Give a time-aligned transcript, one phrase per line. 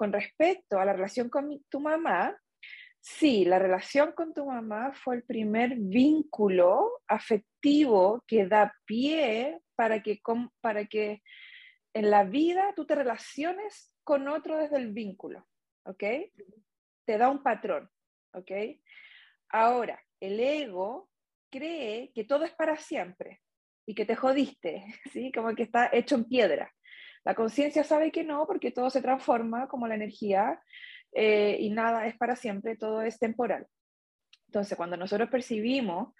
[0.00, 2.34] Con respecto a la relación con tu mamá,
[3.00, 10.02] sí, la relación con tu mamá fue el primer vínculo afectivo que da pie para
[10.02, 10.18] que,
[10.62, 11.20] para que
[11.92, 15.46] en la vida tú te relaciones con otro desde el vínculo,
[15.84, 16.02] ¿ok?
[17.04, 17.90] Te da un patrón,
[18.32, 18.52] ¿ok?
[19.50, 21.10] Ahora, el ego
[21.50, 23.42] cree que todo es para siempre
[23.84, 25.30] y que te jodiste, ¿sí?
[25.30, 26.72] Como que está hecho en piedra.
[27.24, 30.60] La conciencia sabe que no, porque todo se transforma como la energía
[31.12, 33.66] eh, y nada es para siempre, todo es temporal.
[34.46, 36.14] Entonces, cuando nosotros percibimos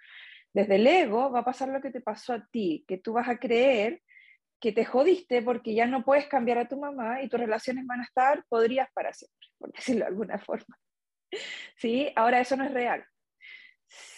[0.53, 3.27] desde el ego, va a pasar lo que te pasó a ti, que tú vas
[3.27, 4.01] a creer
[4.59, 8.01] que te jodiste porque ya no puedes cambiar a tu mamá y tus relaciones van
[8.01, 10.77] a estar podrías para siempre, por decirlo de alguna forma.
[11.77, 12.11] ¿Sí?
[12.15, 13.03] Ahora eso no es real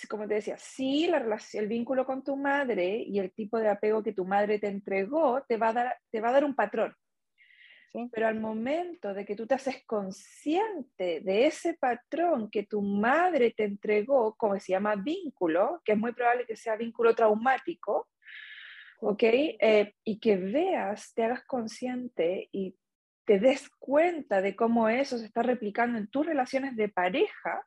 [0.10, 3.70] como te decía, sí, la relación, el vínculo con tu madre y el tipo de
[3.70, 6.56] apego que tu madre te entregó te va a dar, te va a dar un
[6.56, 6.96] patrón.
[8.12, 13.54] Pero al momento de que tú te haces consciente de ese patrón que tu madre
[13.56, 18.10] te entregó, como se llama vínculo, que es muy probable que sea vínculo traumático,
[19.00, 19.24] ¿ok?
[19.24, 22.76] Eh, y que veas, te hagas consciente y
[23.26, 27.64] te des cuenta de cómo eso se está replicando en tus relaciones de pareja,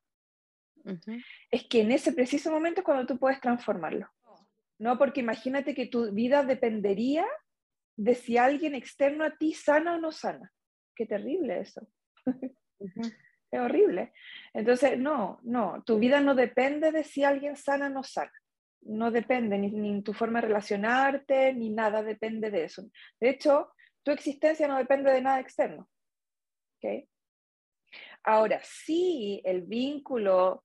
[1.50, 4.08] es que en ese preciso momento es cuando tú puedes transformarlo.
[4.78, 7.26] No, porque imagínate que tu vida dependería
[7.96, 10.52] de si alguien externo a ti sana o no sana.
[10.94, 11.88] Qué terrible eso.
[12.78, 14.12] es horrible.
[14.52, 18.32] Entonces, no, no, tu vida no depende de si alguien sana o no sana.
[18.82, 22.88] No depende ni, ni tu forma de relacionarte, ni nada depende de eso.
[23.18, 25.88] De hecho, tu existencia no depende de nada externo.
[26.76, 27.08] ¿Okay?
[28.22, 30.62] Ahora, sí, el vínculo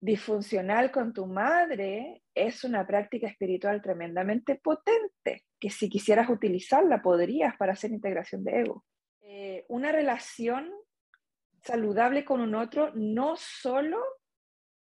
[0.00, 7.56] disfuncional con tu madre es una práctica espiritual tremendamente potente, que si quisieras utilizarla podrías
[7.56, 8.84] para hacer integración de ego.
[9.22, 10.70] Eh, una relación
[11.62, 13.98] saludable con un otro no solo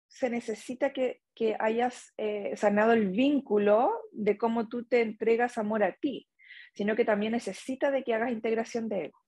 [0.09, 1.21] se necesita que,
[1.59, 6.29] hayas eh, sanado el vínculo de cómo tú te entregas amor a ti,
[6.75, 9.19] sino que también necesita de que hagas integración de ego.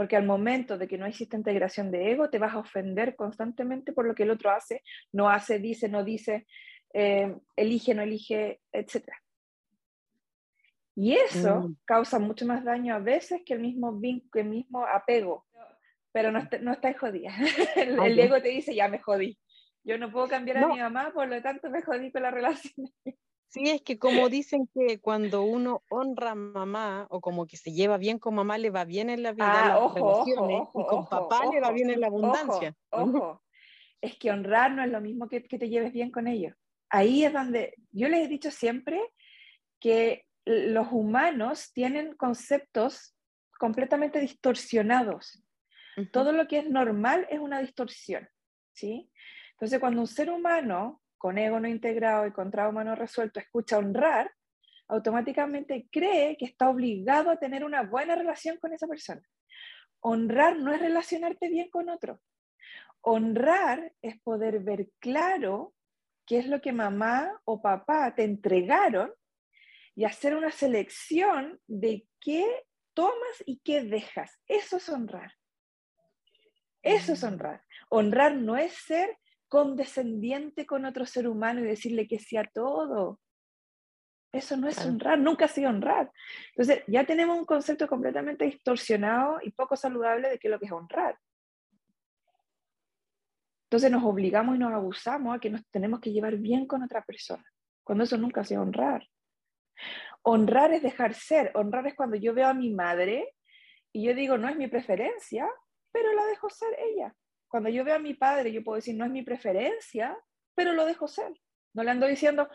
[0.00, 3.92] Porque al momento de que no existe integración de ego, te vas a ofender constantemente
[3.92, 6.46] por lo que el otro hace, no hace, dice, no dice,
[6.94, 9.10] eh, elige, no elige, etc.
[10.96, 11.76] Y eso mm.
[11.84, 14.00] causa mucho más daño a veces que el mismo,
[14.32, 15.44] el mismo apego.
[16.12, 17.34] Pero no, no estás jodida.
[17.76, 19.38] el, ego te dice, ya me jodí.
[19.84, 22.90] Yo no puedo cambiar a mi mamá, por lo tanto me jodí con la relación.
[23.50, 27.72] Sí, es que como dicen que cuando uno honra a mamá o como que se
[27.72, 30.34] lleva bien con mamá, le va bien en la vida, ah, ojo, y
[30.72, 32.76] con papá le va bien en la abundancia.
[32.90, 33.42] Ojo,
[34.00, 36.54] es que honrar no es lo mismo que, que te lleves bien con ellos.
[36.90, 39.00] Ahí es donde yo les he dicho siempre
[39.80, 43.16] que los humanos tienen conceptos
[43.58, 45.42] completamente distorsionados.
[46.12, 48.28] Todo lo que es normal es una distorsión,
[48.72, 49.10] ¿sí?
[49.52, 53.76] Entonces, cuando un ser humano con ego no integrado y con trauma no resuelto escucha
[53.76, 54.32] honrar,
[54.88, 59.20] automáticamente cree que está obligado a tener una buena relación con esa persona.
[60.00, 62.22] Honrar no es relacionarte bien con otro.
[63.02, 65.74] Honrar es poder ver claro
[66.24, 69.12] qué es lo que mamá o papá te entregaron
[69.94, 72.46] y hacer una selección de qué
[72.94, 74.40] tomas y qué dejas.
[74.46, 75.34] Eso es honrar.
[76.82, 77.26] Eso es mm.
[77.26, 77.62] honrar.
[77.90, 79.18] Honrar no es ser
[79.50, 83.20] condescendiente con otro ser humano y decirle que sea todo.
[84.32, 86.10] Eso no es honrar, nunca ha sido honrar.
[86.50, 90.66] Entonces, ya tenemos un concepto completamente distorsionado y poco saludable de qué es lo que
[90.66, 91.18] es honrar.
[93.64, 97.04] Entonces nos obligamos y nos abusamos a que nos tenemos que llevar bien con otra
[97.04, 97.44] persona,
[97.84, 99.06] cuando eso nunca ha sido honrar.
[100.22, 103.32] Honrar es dejar ser, honrar es cuando yo veo a mi madre
[103.92, 105.48] y yo digo, no es mi preferencia,
[105.92, 107.14] pero la dejo ser ella.
[107.50, 110.16] Cuando yo veo a mi padre, yo puedo decir, no es mi preferencia,
[110.54, 111.32] pero lo dejo ser.
[111.74, 112.48] No le ando diciendo,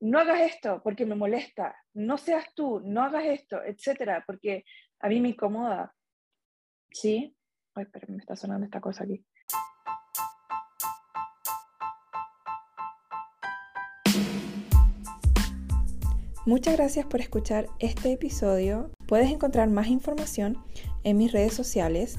[0.00, 4.64] no hagas esto porque me molesta, no seas tú, no hagas esto, etcétera, porque
[4.98, 5.94] a mí me incomoda.
[6.90, 7.36] ¿Sí?
[7.74, 9.24] Ay, pero me está sonando esta cosa aquí.
[16.44, 18.90] Muchas gracias por escuchar este episodio.
[19.06, 20.60] Puedes encontrar más información
[21.04, 22.18] en mis redes sociales,